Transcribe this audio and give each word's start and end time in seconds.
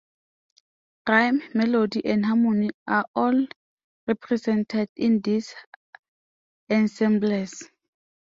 Rhythm, 1.07 1.43
melody, 1.53 2.03
and 2.05 2.25
harmony 2.25 2.71
are 2.87 3.05
all 3.15 3.45
represented 4.07 4.89
in 4.95 5.19
these 5.21 5.53
ensembles. 6.71 7.65